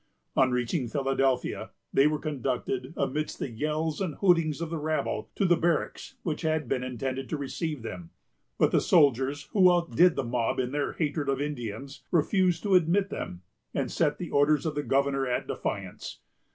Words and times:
On 0.35 0.49
reaching 0.49 0.87
Philadelphia, 0.87 1.69
they 1.93 2.07
were 2.07 2.17
conducted, 2.17 2.91
amidst 2.97 3.37
the 3.37 3.51
yells 3.51 4.01
and 4.01 4.15
hootings 4.15 4.59
of 4.59 4.71
the 4.71 4.79
rabble, 4.79 5.29
to 5.35 5.45
the 5.45 5.55
barracks, 5.55 6.15
which 6.23 6.41
had 6.41 6.67
been 6.67 6.83
intended 6.83 7.29
to 7.29 7.37
receive 7.37 7.83
them; 7.83 8.09
but 8.57 8.71
the 8.71 8.81
soldiers, 8.81 9.43
who 9.53 9.71
outdid 9.71 10.15
the 10.15 10.23
mob 10.23 10.57
in 10.59 10.71
their 10.71 10.93
hatred 10.93 11.29
of 11.29 11.39
Indians, 11.39 12.01
refused 12.09 12.63
to 12.63 12.73
admit 12.73 13.11
them, 13.11 13.43
and 13.75 13.91
set 13.91 14.17
the 14.17 14.31
orders 14.31 14.65
of 14.65 14.73
the 14.73 14.81
governor 14.81 15.27
at 15.27 15.45
defiance. 15.45 16.19